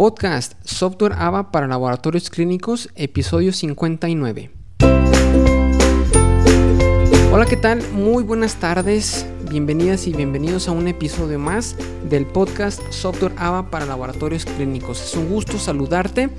Podcast 0.00 0.54
Software 0.64 1.12
AVA 1.18 1.50
para 1.50 1.66
Laboratorios 1.66 2.30
Clínicos, 2.30 2.88
episodio 2.94 3.52
59. 3.52 4.50
Hola, 7.30 7.44
¿qué 7.44 7.58
tal? 7.58 7.82
Muy 7.92 8.22
buenas 8.22 8.54
tardes, 8.54 9.26
bienvenidas 9.50 10.06
y 10.06 10.14
bienvenidos 10.14 10.68
a 10.68 10.72
un 10.72 10.88
episodio 10.88 11.38
más 11.38 11.76
del 12.08 12.24
podcast 12.24 12.80
Software 12.90 13.34
AVA 13.36 13.70
para 13.70 13.84
Laboratorios 13.84 14.46
Clínicos. 14.46 15.02
Es 15.02 15.14
un 15.16 15.28
gusto 15.28 15.58
saludarte 15.58 16.30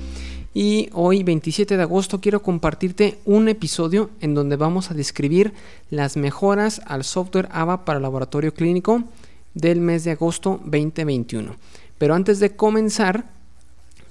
y 0.52 0.88
hoy 0.92 1.22
27 1.22 1.76
de 1.76 1.82
agosto 1.84 2.20
quiero 2.20 2.42
compartirte 2.42 3.20
un 3.26 3.48
episodio 3.48 4.10
en 4.20 4.34
donde 4.34 4.56
vamos 4.56 4.90
a 4.90 4.94
describir 4.94 5.52
las 5.88 6.16
mejoras 6.16 6.82
al 6.84 7.04
software 7.04 7.48
AVA 7.52 7.84
para 7.84 8.00
laboratorio 8.00 8.52
clínico 8.54 9.04
del 9.54 9.80
mes 9.80 10.02
de 10.02 10.10
agosto 10.10 10.58
2021. 10.64 11.54
Pero 11.98 12.16
antes 12.16 12.40
de 12.40 12.56
comenzar, 12.56 13.40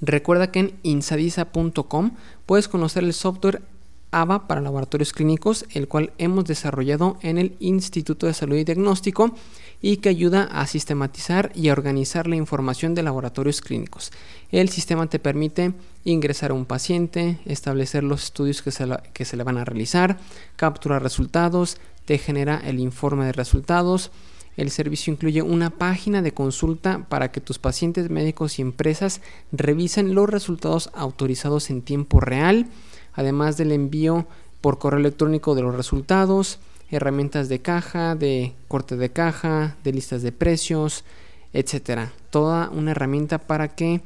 Recuerda 0.02 0.50
que 0.50 0.58
en 0.58 0.78
insadisa.com 0.82 2.10
puedes 2.44 2.66
conocer 2.66 3.04
el 3.04 3.14
software 3.14 3.62
AVA 4.10 4.48
para 4.48 4.60
laboratorios 4.60 5.12
clínicos, 5.12 5.64
el 5.72 5.86
cual 5.86 6.12
hemos 6.18 6.44
desarrollado 6.44 7.18
en 7.22 7.38
el 7.38 7.56
Instituto 7.60 8.26
de 8.26 8.34
Salud 8.34 8.56
y 8.56 8.64
Diagnóstico 8.64 9.34
y 9.80 9.98
que 9.98 10.08
ayuda 10.08 10.44
a 10.44 10.66
sistematizar 10.66 11.52
y 11.54 11.68
a 11.68 11.72
organizar 11.72 12.26
la 12.26 12.34
información 12.34 12.94
de 12.94 13.04
laboratorios 13.04 13.60
clínicos. 13.60 14.10
El 14.50 14.68
sistema 14.68 15.06
te 15.06 15.20
permite 15.20 15.72
ingresar 16.04 16.50
a 16.50 16.54
un 16.54 16.66
paciente, 16.66 17.38
establecer 17.46 18.02
los 18.02 18.24
estudios 18.24 18.60
que 18.60 18.72
se, 18.72 18.86
que 19.12 19.24
se 19.24 19.36
le 19.36 19.44
van 19.44 19.56
a 19.56 19.64
realizar, 19.64 20.18
capturar 20.56 21.02
resultados, 21.02 21.78
te 22.04 22.18
genera 22.18 22.60
el 22.64 22.80
informe 22.80 23.26
de 23.26 23.32
resultados, 23.32 24.10
el 24.56 24.70
servicio 24.70 25.12
incluye 25.12 25.42
una 25.42 25.70
página 25.70 26.22
de 26.22 26.32
consulta 26.32 27.06
para 27.08 27.32
que 27.32 27.40
tus 27.40 27.58
pacientes 27.58 28.10
médicos 28.10 28.58
y 28.58 28.62
empresas 28.62 29.20
revisen 29.50 30.14
los 30.14 30.28
resultados 30.28 30.90
autorizados 30.94 31.70
en 31.70 31.82
tiempo 31.82 32.20
real, 32.20 32.66
además 33.14 33.56
del 33.56 33.72
envío 33.72 34.26
por 34.60 34.78
correo 34.78 35.00
electrónico 35.00 35.54
de 35.54 35.62
los 35.62 35.74
resultados, 35.74 36.58
herramientas 36.90 37.48
de 37.48 37.60
caja, 37.60 38.14
de 38.14 38.52
corte 38.68 38.96
de 38.96 39.10
caja, 39.10 39.76
de 39.82 39.92
listas 39.92 40.22
de 40.22 40.32
precios, 40.32 41.04
etcétera. 41.52 42.12
Toda 42.30 42.68
una 42.70 42.90
herramienta 42.90 43.38
para 43.38 43.68
que 43.68 44.02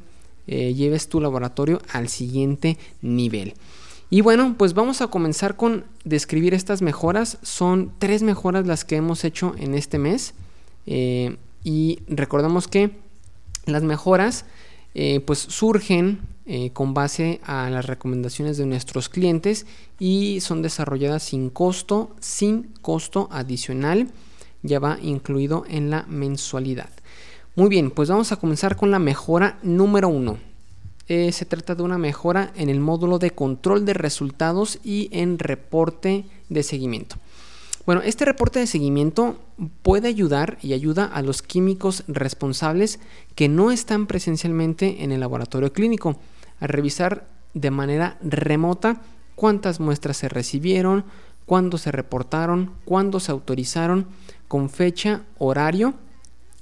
eh, 0.47 0.73
lleves 0.73 1.09
tu 1.09 1.19
laboratorio 1.19 1.81
al 1.91 2.07
siguiente 2.07 2.77
nivel. 3.01 3.53
Y 4.09 4.21
bueno, 4.21 4.55
pues 4.57 4.73
vamos 4.73 5.01
a 5.01 5.07
comenzar 5.07 5.57
con 5.57 5.83
describir 6.05 6.53
estas 6.53 6.81
mejoras. 6.81 7.37
Son 7.41 7.91
tres 7.99 8.23
mejoras 8.23 8.65
las 8.65 8.85
que 8.85 8.95
hemos 8.95 9.25
hecho 9.25 9.53
en 9.57 9.75
este 9.75 9.97
mes. 9.97 10.33
Eh, 10.87 11.37
y 11.63 11.99
recordamos 12.07 12.67
que 12.67 12.91
las 13.65 13.83
mejoras 13.83 14.45
eh, 14.95 15.19
pues 15.19 15.39
surgen 15.39 16.21
eh, 16.45 16.71
con 16.71 16.93
base 16.93 17.41
a 17.43 17.69
las 17.69 17.85
recomendaciones 17.85 18.57
de 18.57 18.65
nuestros 18.65 19.09
clientes 19.09 19.67
y 19.99 20.39
son 20.39 20.61
desarrolladas 20.61 21.23
sin 21.23 21.49
costo, 21.49 22.15
sin 22.19 22.73
costo 22.81 23.27
adicional. 23.31 24.07
Ya 24.63 24.79
va 24.79 24.97
incluido 25.01 25.65
en 25.67 25.91
la 25.91 26.05
mensualidad. 26.07 26.89
Muy 27.55 27.69
bien, 27.69 27.91
pues 27.91 28.09
vamos 28.09 28.31
a 28.31 28.37
comenzar 28.37 28.75
con 28.75 28.89
la 28.89 28.99
mejora 28.99 29.59
número 29.61 30.07
uno. 30.09 30.37
Se 31.07 31.45
trata 31.45 31.73
de 31.73 31.83
una 31.83 31.97
mejora 31.97 32.51
en 32.57 32.69
el 32.69 32.81
módulo 32.81 33.17
de 33.17 33.31
control 33.31 33.85
de 33.85 33.93
resultados 33.93 34.79
y 34.83 35.07
en 35.13 35.39
reporte 35.39 36.25
de 36.49 36.63
seguimiento. 36.63 37.15
Bueno, 37.87 38.01
este 38.03 38.25
reporte 38.25 38.59
de 38.59 38.67
seguimiento 38.67 39.39
puede 39.81 40.09
ayudar 40.09 40.57
y 40.61 40.73
ayuda 40.73 41.05
a 41.05 41.21
los 41.21 41.41
químicos 41.41 42.03
responsables 42.09 42.99
que 43.33 43.47
no 43.47 43.71
están 43.71 44.07
presencialmente 44.07 45.05
en 45.05 45.13
el 45.13 45.21
laboratorio 45.21 45.71
clínico 45.71 46.17
a 46.59 46.67
revisar 46.67 47.29
de 47.53 47.71
manera 47.71 48.17
remota 48.21 49.01
cuántas 49.35 49.79
muestras 49.79 50.17
se 50.17 50.27
recibieron, 50.27 51.05
cuándo 51.45 51.77
se 51.77 51.93
reportaron, 51.93 52.73
cuándo 52.83 53.21
se 53.21 53.31
autorizaron, 53.31 54.07
con 54.49 54.69
fecha, 54.69 55.21
horario 55.37 55.93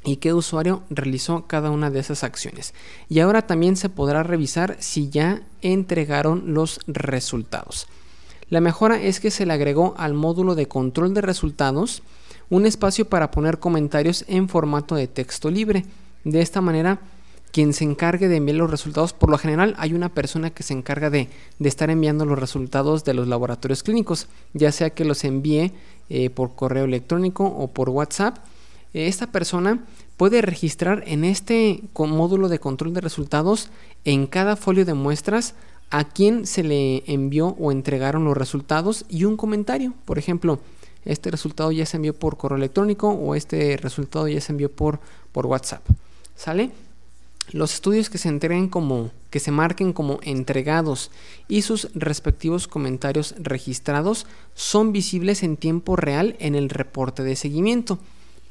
y 0.04 0.18
qué 0.18 0.32
usuario 0.32 0.84
realizó 0.92 1.48
cada 1.48 1.72
una 1.72 1.90
de 1.90 2.02
esas 2.02 2.24
acciones. 2.24 2.76
Y 3.10 3.22
ahora 3.22 3.48
también 3.48 3.78
se 3.78 3.90
podrá 3.90 4.22
revisar 4.22 4.78
si 4.80 5.10
ya 5.10 5.42
entregaron 5.64 6.54
los 6.54 6.82
resultados. 6.86 7.88
La 8.50 8.62
mejora 8.62 9.02
es 9.02 9.20
que 9.20 9.32
se 9.32 9.46
le 9.46 9.54
agregó 9.54 9.96
al 9.98 10.14
módulo 10.14 10.56
de 10.56 10.68
control 10.68 11.14
de 11.14 11.22
resultados 11.22 12.04
un 12.50 12.66
espacio 12.66 13.06
para 13.06 13.32
poner 13.32 13.60
comentarios 13.60 14.24
en 14.28 14.50
formato 14.50 14.96
de 14.96 15.08
texto 15.08 15.50
libre. 15.50 15.86
De 16.24 16.42
esta 16.42 16.62
manera, 16.62 17.00
quien 17.52 17.74
se 17.74 17.84
encargue 17.84 18.28
de 18.28 18.36
enviar 18.36 18.58
los 18.58 18.70
resultados, 18.70 19.14
por 19.14 19.30
lo 19.30 19.38
general 19.38 19.74
hay 19.78 19.94
una 19.94 20.10
persona 20.10 20.52
que 20.52 20.64
se 20.64 20.74
encarga 20.74 21.10
de, 21.10 21.30
estar 21.60 21.90
enviando 21.90 22.26
los 22.26 22.38
resultados 22.38 23.04
de 23.04 23.14
los 23.14 23.28
laboratorios 23.28 23.82
clínicos, 23.82 24.28
ya 24.54 24.72
sea 24.72 24.92
que 24.92 25.06
los 25.06 25.24
envíe 25.24 25.72
eh, 26.10 26.30
por 26.30 26.56
correo 26.56 26.86
electrónico 26.86 27.46
o 27.46 27.68
por 27.68 27.90
WhatsApp 27.90 28.38
esta 29.04 29.28
persona 29.28 29.84
puede 30.16 30.42
registrar 30.42 31.04
en 31.06 31.26
este 31.26 31.82
módulo 31.98 32.48
de 32.48 32.60
control 32.60 32.94
de 32.94 33.02
resultados 33.02 33.70
en 34.06 34.26
cada 34.26 34.56
folio 34.56 34.86
de 34.86 34.94
muestras 34.94 35.54
a 35.90 36.04
quién 36.04 36.46
se 36.46 36.64
le 36.64 37.04
envió 37.12 37.56
o 37.60 37.72
entregaron 37.72 38.26
los 38.26 38.38
resultados 38.38 39.06
y 39.10 39.26
un 39.26 39.38
comentario. 39.38 39.94
Por 40.06 40.18
ejemplo, 40.18 40.60
este 41.06 41.32
resultado 41.32 41.72
ya 41.72 41.86
se 41.86 41.98
envió 41.98 42.14
por 42.14 42.38
correo 42.38 42.58
electrónico 42.58 43.10
o 43.10 43.36
este 43.36 43.78
resultado 43.78 44.28
ya 44.28 44.42
se 44.42 44.52
envió 44.52 44.72
por, 44.72 45.00
por 45.32 45.46
WhatsApp. 45.46 45.86
¿Sale? 46.36 46.72
Los 47.52 47.76
estudios 47.76 48.10
que 48.10 48.18
se 48.18 48.28
entreguen 48.28 48.70
como 48.70 49.12
que 49.30 49.40
se 49.40 49.52
marquen 49.52 49.94
como 49.94 50.20
entregados 50.24 51.12
y 51.48 51.62
sus 51.62 51.90
respectivos 51.94 52.68
comentarios 52.68 53.36
registrados 53.38 54.26
son 54.56 54.92
visibles 54.92 55.44
en 55.44 55.58
tiempo 55.58 55.96
real 55.96 56.36
en 56.40 56.56
el 56.56 56.70
reporte 56.70 57.22
de 57.22 57.36
seguimiento. 57.36 58.00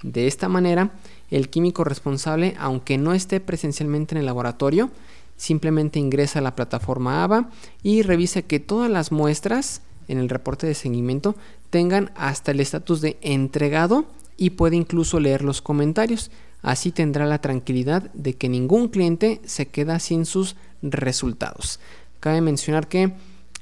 De 0.02 0.26
esta 0.26 0.48
manera, 0.48 0.90
el 1.30 1.48
químico 1.48 1.82
responsable, 1.82 2.54
aunque 2.58 2.98
no 2.98 3.14
esté 3.14 3.40
presencialmente 3.40 4.14
en 4.14 4.20
el 4.20 4.26
laboratorio, 4.26 4.90
simplemente 5.36 5.98
ingresa 5.98 6.38
a 6.38 6.42
la 6.42 6.56
plataforma 6.56 7.24
AVA 7.24 7.50
y 7.82 8.02
revisa 8.02 8.42
que 8.42 8.60
todas 8.60 8.90
las 8.90 9.12
muestras 9.12 9.82
en 10.08 10.18
el 10.18 10.28
reporte 10.28 10.66
de 10.66 10.74
seguimiento 10.74 11.34
tengan 11.70 12.10
hasta 12.14 12.50
el 12.50 12.60
estatus 12.60 13.00
de 13.00 13.16
entregado 13.20 14.06
y 14.36 14.50
puede 14.50 14.76
incluso 14.76 15.20
leer 15.20 15.42
los 15.42 15.62
comentarios. 15.62 16.30
Así 16.62 16.92
tendrá 16.92 17.26
la 17.26 17.40
tranquilidad 17.40 18.10
de 18.14 18.34
que 18.34 18.48
ningún 18.48 18.88
cliente 18.88 19.40
se 19.44 19.66
queda 19.66 19.98
sin 19.98 20.24
sus 20.24 20.56
resultados. 20.82 21.80
Cabe 22.20 22.40
mencionar 22.40 22.88
que 22.88 23.12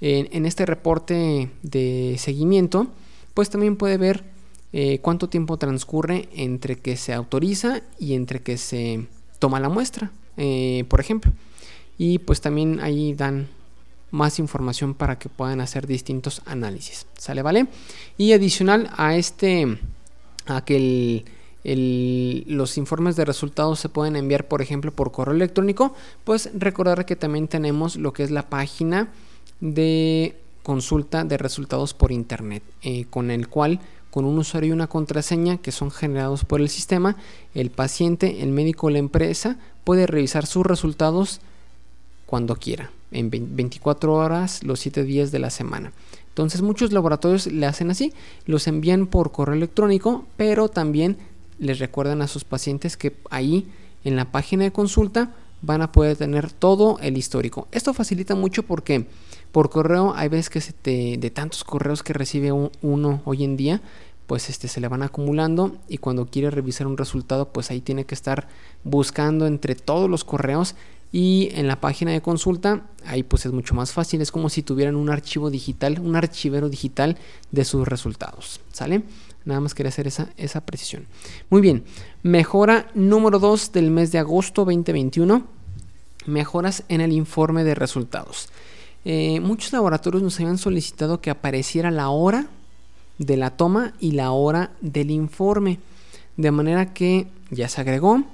en, 0.00 0.28
en 0.30 0.46
este 0.46 0.66
reporte 0.66 1.50
de 1.62 2.16
seguimiento, 2.18 2.88
pues 3.34 3.50
también 3.50 3.76
puede 3.76 3.96
ver 3.96 4.32
eh, 4.74 5.00
cuánto 5.02 5.28
tiempo 5.28 5.58
transcurre 5.58 6.30
entre 6.34 6.76
que 6.78 6.96
se 6.96 7.12
autoriza 7.12 7.82
y 7.98 8.14
entre 8.14 8.40
que 8.40 8.56
se 8.56 9.06
toma 9.38 9.60
la 9.60 9.68
muestra, 9.68 10.10
eh, 10.38 10.84
por 10.88 10.98
ejemplo. 11.00 11.30
Y 11.98 12.18
pues 12.18 12.40
también 12.40 12.80
ahí 12.80 13.14
dan 13.14 13.48
más 14.10 14.38
información 14.38 14.94
para 14.94 15.18
que 15.18 15.28
puedan 15.28 15.60
hacer 15.60 15.86
distintos 15.86 16.42
análisis. 16.44 17.06
¿Sale? 17.18 17.42
¿Vale? 17.42 17.66
Y 18.18 18.32
adicional 18.32 18.90
a 18.96 19.16
este, 19.16 19.78
a 20.46 20.64
que 20.64 21.24
los 21.64 22.76
informes 22.76 23.16
de 23.16 23.24
resultados 23.24 23.80
se 23.80 23.88
pueden 23.88 24.16
enviar, 24.16 24.48
por 24.48 24.62
ejemplo, 24.62 24.92
por 24.92 25.12
correo 25.12 25.34
electrónico, 25.34 25.94
pues 26.24 26.50
recordar 26.54 27.06
que 27.06 27.16
también 27.16 27.48
tenemos 27.48 27.96
lo 27.96 28.12
que 28.12 28.22
es 28.22 28.30
la 28.30 28.48
página 28.48 29.08
de 29.60 30.36
consulta 30.62 31.24
de 31.24 31.38
resultados 31.38 31.94
por 31.94 32.12
internet, 32.12 32.62
eh, 32.82 33.06
con 33.10 33.30
el 33.30 33.48
cual 33.48 33.80
con 34.10 34.26
un 34.26 34.38
usuario 34.38 34.68
y 34.68 34.72
una 34.72 34.88
contraseña 34.88 35.56
que 35.56 35.72
son 35.72 35.90
generados 35.90 36.44
por 36.44 36.60
el 36.60 36.68
sistema, 36.68 37.16
el 37.54 37.70
paciente, 37.70 38.42
el 38.42 38.50
médico 38.50 38.88
o 38.88 38.90
la 38.90 38.98
empresa 38.98 39.56
puede 39.84 40.06
revisar 40.06 40.44
sus 40.44 40.66
resultados 40.66 41.40
cuando 42.32 42.56
quiera, 42.56 42.90
en 43.10 43.28
24 43.28 44.14
horas, 44.14 44.62
los 44.62 44.80
7 44.80 45.04
días 45.04 45.32
de 45.32 45.38
la 45.38 45.50
semana. 45.50 45.92
Entonces 46.28 46.62
muchos 46.62 46.90
laboratorios 46.90 47.46
le 47.46 47.66
hacen 47.66 47.90
así, 47.90 48.14
los 48.46 48.66
envían 48.68 49.06
por 49.06 49.32
correo 49.32 49.54
electrónico, 49.54 50.24
pero 50.38 50.70
también 50.70 51.18
les 51.58 51.78
recuerdan 51.78 52.22
a 52.22 52.28
sus 52.28 52.44
pacientes 52.44 52.96
que 52.96 53.14
ahí 53.28 53.68
en 54.02 54.16
la 54.16 54.32
página 54.32 54.64
de 54.64 54.72
consulta 54.72 55.34
van 55.60 55.82
a 55.82 55.92
poder 55.92 56.16
tener 56.16 56.50
todo 56.50 56.98
el 57.02 57.18
histórico. 57.18 57.68
Esto 57.70 57.92
facilita 57.92 58.34
mucho 58.34 58.62
porque 58.62 59.08
por 59.52 59.68
correo 59.68 60.14
hay 60.16 60.30
veces 60.30 60.48
que 60.48 60.62
se 60.62 60.72
te, 60.72 61.18
de 61.18 61.30
tantos 61.30 61.64
correos 61.64 62.02
que 62.02 62.14
recibe 62.14 62.50
uno 62.50 63.20
hoy 63.26 63.44
en 63.44 63.58
día, 63.58 63.82
pues 64.26 64.48
este 64.48 64.68
se 64.68 64.80
le 64.80 64.88
van 64.88 65.02
acumulando 65.02 65.76
y 65.86 65.98
cuando 65.98 66.24
quiere 66.24 66.50
revisar 66.50 66.86
un 66.86 66.96
resultado, 66.96 67.52
pues 67.52 67.70
ahí 67.70 67.82
tiene 67.82 68.06
que 68.06 68.14
estar 68.14 68.48
buscando 68.84 69.46
entre 69.46 69.74
todos 69.74 70.08
los 70.08 70.24
correos 70.24 70.76
y 71.12 71.50
en 71.52 71.68
la 71.68 71.80
página 71.80 72.10
de 72.10 72.22
consulta, 72.22 72.86
ahí 73.04 73.22
pues 73.22 73.44
es 73.44 73.52
mucho 73.52 73.74
más 73.74 73.92
fácil, 73.92 74.22
es 74.22 74.32
como 74.32 74.48
si 74.48 74.62
tuvieran 74.62 74.96
un 74.96 75.10
archivo 75.10 75.50
digital, 75.50 76.00
un 76.00 76.16
archivero 76.16 76.70
digital 76.70 77.18
de 77.50 77.64
sus 77.64 77.86
resultados, 77.86 78.60
¿sale? 78.72 79.02
Nada 79.44 79.60
más 79.60 79.74
quería 79.74 79.90
hacer 79.90 80.06
esa, 80.06 80.30
esa 80.38 80.62
precisión. 80.64 81.06
Muy 81.50 81.60
bien, 81.60 81.84
mejora 82.22 82.90
número 82.94 83.38
2 83.38 83.72
del 83.72 83.90
mes 83.90 84.10
de 84.10 84.18
agosto 84.18 84.64
2021 84.64 85.46
mejoras 86.26 86.84
en 86.88 87.00
el 87.00 87.12
informe 87.12 87.64
de 87.64 87.74
resultados. 87.74 88.48
Eh, 89.04 89.40
muchos 89.40 89.72
laboratorios 89.72 90.22
nos 90.22 90.38
habían 90.38 90.58
solicitado 90.58 91.20
que 91.20 91.30
apareciera 91.30 91.90
la 91.90 92.08
hora 92.08 92.46
de 93.18 93.36
la 93.36 93.50
toma 93.50 93.94
y 94.00 94.12
la 94.12 94.30
hora 94.30 94.70
del 94.80 95.10
informe. 95.10 95.78
De 96.36 96.50
manera 96.50 96.94
que 96.94 97.26
ya 97.50 97.68
se 97.68 97.80
agregó 97.80 98.24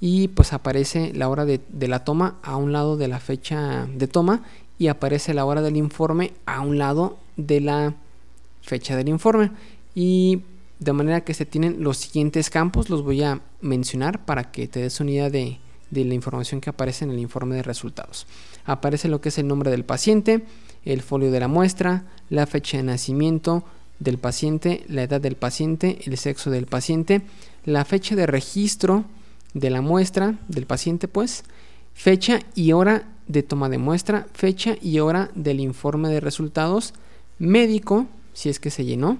y 0.00 0.28
pues 0.28 0.52
aparece 0.52 1.12
la 1.14 1.28
hora 1.28 1.44
de, 1.44 1.60
la 1.88 2.04
toma 2.04 2.36
a 2.42 2.56
un 2.56 2.72
lado 2.72 2.96
de 2.96 3.08
la 3.08 3.18
fecha 3.18 3.86
de 3.86 4.06
toma 4.06 4.42
y 4.78 4.88
aparece 4.88 5.32
la 5.32 5.44
hora 5.44 5.62
del 5.62 5.76
informe 5.76 6.32
a 6.44 6.60
un 6.60 6.78
lado 6.78 7.18
de 7.36 7.60
la 7.60 7.94
fecha 8.62 8.96
del 8.96 9.08
informe. 9.08 9.50
Y 9.94 10.42
de 10.78 10.92
manera 10.92 11.22
que 11.22 11.32
se 11.32 11.46
tienen 11.46 11.82
los 11.82 11.96
siguientes 11.96 12.50
campos, 12.50 12.90
los 12.90 13.02
voy 13.02 13.22
a 13.22 13.40
mencionar 13.62 14.26
para 14.26 14.50
que 14.50 14.68
te 14.68 14.80
des 14.80 15.00
una 15.00 15.12
idea 15.12 15.30
de, 15.30 15.58
de 15.90 16.04
la 16.04 16.12
información 16.12 16.60
que 16.60 16.70
aparece 16.70 17.06
en 17.06 17.12
el 17.12 17.18
informe 17.18 17.56
de 17.56 17.62
resultados. 17.62 18.26
Aparece 18.66 19.08
lo 19.08 19.22
que 19.22 19.30
es 19.30 19.38
el 19.38 19.48
nombre 19.48 19.70
del 19.70 19.84
paciente, 19.84 20.44
el 20.84 21.00
folio 21.00 21.30
de 21.30 21.40
la 21.40 21.48
muestra, 21.48 22.04
la 22.28 22.46
fecha 22.46 22.76
de 22.76 22.82
nacimiento 22.82 23.64
del 23.98 24.18
paciente, 24.18 24.84
la 24.88 25.04
edad 25.04 25.22
del 25.22 25.36
paciente, 25.36 26.00
el 26.04 26.18
sexo 26.18 26.50
del 26.50 26.66
paciente, 26.66 27.22
la 27.64 27.86
fecha 27.86 28.14
de 28.14 28.26
registro 28.26 29.06
de 29.56 29.70
la 29.70 29.80
muestra 29.80 30.38
del 30.48 30.66
paciente, 30.66 31.08
pues, 31.08 31.42
fecha 31.94 32.40
y 32.54 32.72
hora 32.72 33.08
de 33.26 33.42
toma 33.42 33.70
de 33.70 33.78
muestra, 33.78 34.26
fecha 34.34 34.76
y 34.82 34.98
hora 34.98 35.30
del 35.34 35.60
informe 35.60 36.10
de 36.10 36.20
resultados, 36.20 36.92
médico, 37.38 38.06
si 38.34 38.50
es 38.50 38.60
que 38.60 38.70
se 38.70 38.84
llenó, 38.84 39.18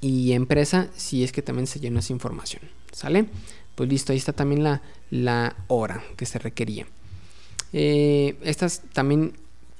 y 0.00 0.30
empresa, 0.32 0.86
si 0.94 1.24
es 1.24 1.32
que 1.32 1.42
también 1.42 1.66
se 1.66 1.80
llenó 1.80 1.98
esa 1.98 2.12
información. 2.12 2.62
¿Sale? 2.92 3.26
Pues 3.74 3.88
listo, 3.88 4.12
ahí 4.12 4.18
está 4.18 4.32
también 4.32 4.62
la, 4.62 4.80
la 5.10 5.56
hora 5.66 6.04
que 6.16 6.24
se 6.24 6.38
requería. 6.38 6.86
Eh, 7.72 8.36
estas 8.42 8.82
también 8.92 9.32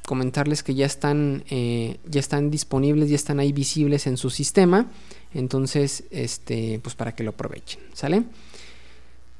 comentarles 0.05 0.65
que 0.65 0.75
ya 0.75 0.87
están, 0.87 1.45
eh, 1.51 1.99
ya 2.05 2.19
están 2.19 2.51
disponibles, 2.51 3.11
ya 3.11 3.17
están 3.17 3.39
ahí 3.39 3.53
visibles 3.53 4.09
en 4.09 4.17
su 4.17 4.31
sistema. 4.31 4.87
Entonces, 5.35 6.03
este, 6.11 6.81
pues 6.83 6.97
para 6.97 7.15
que 7.15 7.23
lo 7.23 7.31
aprovechen. 7.31 7.81
¿Sale? 7.93 8.25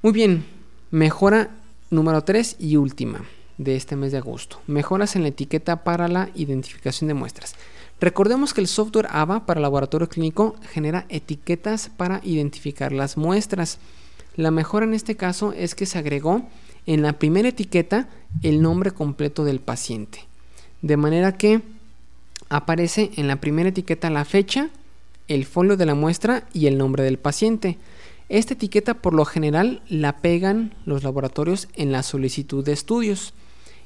Muy 0.01 0.13
bien. 0.13 0.45
Mejora 0.93 1.51
número 1.91 2.23
3 2.23 2.59
y 2.61 2.77
última 2.77 3.25
de 3.57 3.75
este 3.75 3.97
mes 3.97 4.13
de 4.13 4.19
agosto. 4.19 4.61
Mejoras 4.69 5.17
en 5.17 5.23
la 5.23 5.29
etiqueta 5.29 5.83
para 5.83 6.07
la 6.07 6.31
identificación 6.37 7.09
de 7.09 7.15
muestras. 7.15 7.57
Recordemos 8.01 8.55
que 8.55 8.61
el 8.61 8.69
software 8.69 9.09
AVA 9.11 9.45
para 9.45 9.61
laboratorio 9.61 10.09
clínico 10.09 10.55
genera 10.71 11.05
etiquetas 11.09 11.91
para 11.97 12.21
identificar 12.23 12.93
las 12.93 13.17
muestras. 13.17 13.79
La 14.37 14.53
mejora 14.53 14.87
en 14.87 14.95
este 14.95 15.17
caso 15.17 15.53
es 15.53 15.75
que 15.75 15.85
se 15.85 15.99
agregó 15.99 16.43
en 16.87 17.03
la 17.03 17.15
primera 17.15 17.49
etiqueta 17.49 18.09
el 18.43 18.63
nombre 18.63 18.93
completo 18.93 19.43
del 19.43 19.59
paciente. 19.59 20.21
De 20.81 20.97
manera 20.97 21.37
que 21.37 21.61
aparece 22.51 23.11
en 23.17 23.27
la 23.27 23.41
primera 23.41 23.71
etiqueta 23.71 24.11
la 24.11 24.25
fecha, 24.25 24.71
el 25.27 25.45
folio 25.45 25.77
de 25.77 25.87
la 25.87 25.97
muestra 25.97 26.47
y 26.53 26.69
el 26.69 26.79
nombre 26.79 27.03
del 27.03 27.19
paciente. 27.19 27.79
Esta 28.29 28.55
etiqueta 28.55 28.95
por 28.95 29.15
lo 29.15 29.25
general 29.25 29.83
la 29.89 30.19
pegan 30.19 30.75
los 30.85 31.03
laboratorios 31.03 31.69
en 31.75 31.93
la 31.93 32.03
solicitud 32.03 32.65
de 32.65 32.73
estudios 32.73 33.33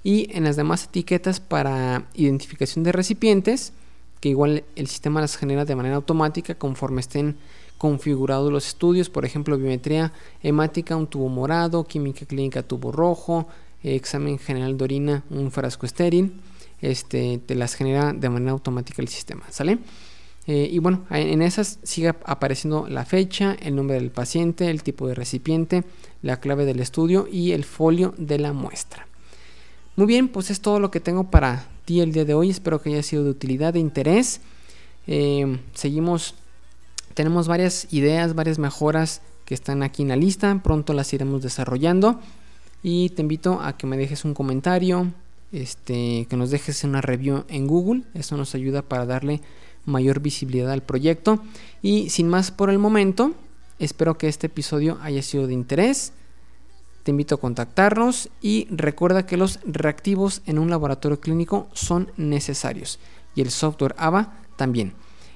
y 0.03 0.29
en 0.37 0.44
las 0.44 0.56
demás 0.56 0.85
etiquetas 0.85 1.39
para 1.39 2.09
identificación 2.15 2.83
de 2.83 2.91
recipientes, 2.91 3.73
que 4.21 4.31
igual 4.31 4.65
el 4.75 4.89
sistema 4.89 5.21
las 5.21 5.37
genera 5.37 5.65
de 5.65 5.77
manera 5.77 5.97
automática 5.97 6.56
conforme 6.56 7.00
estén 7.00 7.37
configurados 7.79 8.53
los 8.53 8.67
estudios, 8.67 9.11
por 9.11 9.25
ejemplo, 9.25 9.56
biometría 9.56 10.12
hemática, 10.43 10.97
un 10.97 11.06
tubo 11.06 11.29
morado, 11.29 11.85
química 11.85 12.27
clínica, 12.27 12.62
tubo 12.62 12.93
rojo, 12.93 13.49
examen 13.83 14.39
general 14.39 14.77
de 14.77 14.85
orina, 14.85 15.25
un 15.31 15.50
frasco 15.50 15.87
estéril, 15.87 16.41
este, 16.81 17.41
te 17.44 17.55
las 17.55 17.75
genera 17.75 18.12
de 18.12 18.29
manera 18.29 18.53
automática 18.53 19.03
el 19.03 19.09
sistema, 19.09 19.44
¿sale? 19.50 19.79
Eh, 20.47 20.69
y 20.71 20.79
bueno, 20.79 21.05
en 21.11 21.41
esas 21.41 21.79
sigue 21.85 22.09
apareciendo 22.25 22.89
la 22.89 23.05
fecha, 23.05 23.56
el 23.61 23.77
nombre 23.77 23.97
del 23.97 24.11
paciente, 24.11 24.71
el 24.71 24.83
tipo 24.83 25.06
de 25.06 25.15
recipiente, 25.15 25.85
la 26.21 26.41
clave 26.41 26.65
del 26.65 26.81
estudio 26.81 27.29
y 27.31 27.53
el 27.53 27.65
folio 27.65 28.15
de 28.19 28.39
la 28.39 28.53
muestra. 28.53 29.06
Muy 29.94 30.06
bien, 30.06 30.29
pues 30.29 30.50
es 30.50 30.61
todo 30.61 30.81
lo 30.81 30.91
que 30.91 31.00
tengo 31.00 31.31
para 31.31 31.69
ti 31.85 32.00
el 32.00 32.12
día 32.12 32.25
de 32.25 32.35
hoy. 32.35 32.50
Espero 32.50 32.81
que 32.81 32.91
haya 32.91 33.03
sido 33.03 33.25
de 33.25 33.31
utilidad, 33.31 33.75
de 33.75 33.81
interés. 33.81 34.41
Eh, 35.06 35.59
seguimos 35.75 36.35
tenemos 37.15 37.47
varias 37.47 37.93
ideas, 37.93 38.35
varias 38.35 38.59
mejoras 38.59 39.21
que 39.44 39.55
están 39.55 39.83
aquí 39.83 40.03
en 40.03 40.09
la 40.09 40.17
lista, 40.17 40.61
pronto 40.62 40.94
las 40.94 41.12
iremos 41.12 41.43
desarrollando 41.43 42.21
y 42.83 43.11
te 43.11 43.23
invito 43.23 43.61
a 43.61 43.77
que 43.77 43.87
me 43.87 43.97
dejes 43.97 44.25
un 44.25 44.35
comentario, 44.35 45.12
este, 45.53 46.27
que 46.29 46.37
nos 46.37 46.50
dejes 46.50 46.85
una 46.85 47.00
review 47.00 47.44
en 47.49 47.67
Google, 47.67 48.03
eso 48.15 48.37
nos 48.37 48.55
ayuda 48.55 48.83
para 48.83 49.05
darle 49.05 49.41
mayor 49.84 50.20
visibilidad 50.20 50.70
al 50.70 50.82
proyecto 50.82 51.43
y 51.82 52.11
sin 52.11 52.29
más 52.29 52.50
por 52.50 52.70
el 52.70 52.79
momento, 52.79 53.34
espero 53.79 54.19
que 54.19 54.29
este 54.29 54.46
episodio 54.46 54.99
haya 55.02 55.23
sido 55.23 55.46
de 55.46 55.55
interés. 55.55 56.12
Te 57.02 57.11
invito 57.11 57.34
a 57.34 57.40
contactarnos 57.40 58.29
y 58.40 58.69
recuerda 58.70 59.26
que 59.26 59.37
los 59.37 59.58
reactivos 59.64 60.43
en 60.46 60.58
un 60.58 60.70
laboratorio 60.70 61.20
clínico 61.20 61.69
son 61.73 62.12
necesarios 62.17 63.00
y 63.34 63.40
el 63.40 63.50
software 63.50 63.94
AVA 63.99 64.34
también. 64.56 64.94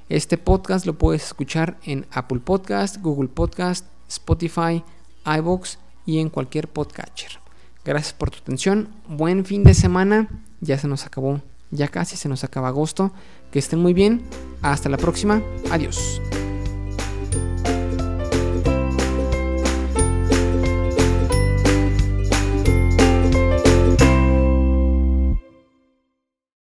Este 0.08 0.38
podcast 0.38 0.86
lo 0.86 0.96
puedes 0.96 1.24
escuchar 1.24 1.78
en 1.82 2.06
Apple 2.12 2.38
Podcast, 2.38 2.98
Google 2.98 3.28
Podcast, 3.28 3.86
Spotify, 4.08 4.84
iBox 5.24 5.78
y 6.04 6.20
en 6.20 6.30
cualquier 6.30 6.68
podcatcher. 6.68 7.40
Gracias 7.84 8.14
por 8.14 8.30
tu 8.30 8.38
atención. 8.38 8.88
Buen 9.08 9.44
fin 9.44 9.64
de 9.64 9.74
semana. 9.74 10.28
Ya 10.60 10.78
se 10.78 10.86
nos 10.86 11.04
acabó, 11.06 11.40
ya 11.70 11.88
casi 11.88 12.16
se 12.16 12.28
nos 12.28 12.44
acaba 12.44 12.68
agosto. 12.68 13.12
Que 13.50 13.58
estén 13.58 13.78
muy 13.78 13.94
bien. 13.94 14.22
Hasta 14.62 14.88
la 14.88 14.96
próxima. 14.96 15.42
Adiós. 15.70 16.20